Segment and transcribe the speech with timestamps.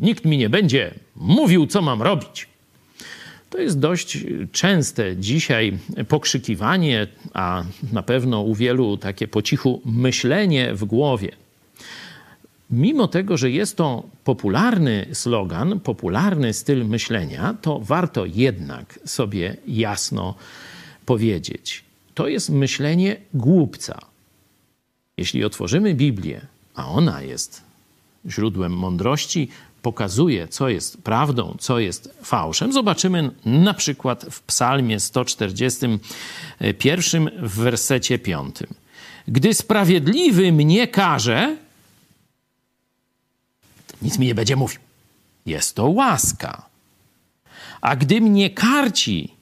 [0.00, 2.48] Nikt mi nie będzie mówił, co mam robić.
[3.50, 4.18] To jest dość
[4.52, 5.78] częste dzisiaj
[6.08, 11.32] pokrzykiwanie, a na pewno u wielu takie po cichu myślenie w głowie.
[12.70, 20.34] Mimo tego, że jest to popularny slogan, popularny styl myślenia, to warto jednak sobie jasno
[21.06, 21.84] powiedzieć:
[22.14, 23.98] to jest myślenie głupca.
[25.16, 26.40] Jeśli otworzymy Biblię,
[26.74, 27.62] a ona jest
[28.26, 29.48] źródłem mądrości,
[29.82, 38.18] pokazuje, co jest prawdą, co jest fałszem, zobaczymy na przykład w Psalmie 141 w wersecie
[38.18, 38.56] 5.
[39.28, 41.56] Gdy sprawiedliwy mnie każe,
[44.02, 44.80] nic mi nie będzie mówił.
[45.46, 46.68] Jest to łaska.
[47.80, 49.34] A gdy mnie karci,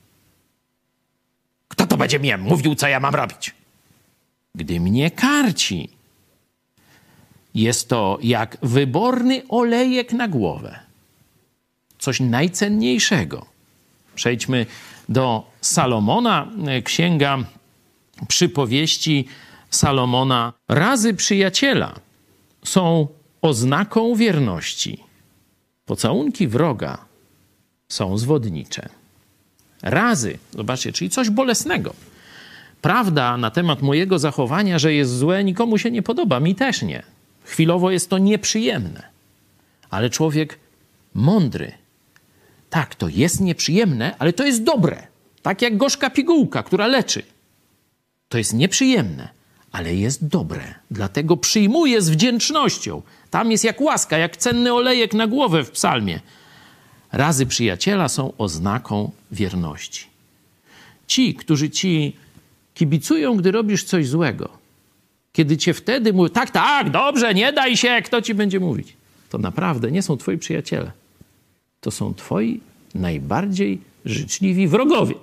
[1.68, 3.54] kto to będzie mnie mówił, co ja mam robić?
[4.54, 5.88] Gdy mnie karci,
[7.56, 10.78] jest to jak wyborny olejek na głowę.
[11.98, 13.46] Coś najcenniejszego.
[14.14, 14.66] Przejdźmy
[15.08, 16.48] do Salomona,
[16.84, 17.38] księga
[18.28, 19.28] przypowieści
[19.70, 20.52] Salomona.
[20.68, 21.94] Razy przyjaciela
[22.64, 23.08] są
[23.42, 25.04] oznaką wierności.
[25.86, 26.98] Pocałunki wroga
[27.88, 28.88] są zwodnicze.
[29.82, 31.94] Razy, zobaczcie, czyli coś bolesnego.
[32.82, 37.15] Prawda na temat mojego zachowania, że jest złe, nikomu się nie podoba, mi też nie.
[37.46, 39.02] Chwilowo jest to nieprzyjemne.
[39.90, 40.58] Ale człowiek
[41.14, 41.72] mądry,
[42.70, 45.06] tak, to jest nieprzyjemne, ale to jest dobre.
[45.42, 47.22] Tak jak gorzka pigułka, która leczy.
[48.28, 49.28] To jest nieprzyjemne,
[49.72, 50.74] ale jest dobre.
[50.90, 53.02] Dlatego przyjmuję z wdzięcznością.
[53.30, 56.20] Tam jest jak łaska, jak cenny olejek na głowę w psalmie.
[57.12, 60.06] Razy przyjaciela są oznaką wierności.
[61.06, 62.16] Ci, którzy ci
[62.74, 64.65] kibicują, gdy robisz coś złego,
[65.36, 68.96] kiedy cię wtedy mówią, tak, tak, dobrze, nie daj się, kto ci będzie mówić,
[69.28, 70.92] to naprawdę nie są twoi przyjaciele.
[71.80, 72.60] To są twoi
[72.94, 75.14] najbardziej życzliwi wrogowie.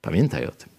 [0.00, 0.71] Pamiętaj o tym.